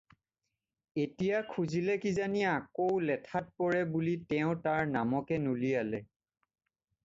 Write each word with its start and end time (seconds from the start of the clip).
এতিয়া 1.05 1.37
খুঁজিলে 1.51 1.95
কিজানি 2.07 2.41
আকৌ 2.57 2.89
লেঠাত 3.09 3.45
পৰে 3.61 3.83
বুলি 3.95 4.17
তেওঁ 4.33 4.57
তাৰ 4.67 4.85
নামকে 4.99 5.43
নুলিয়ালে। 5.49 6.05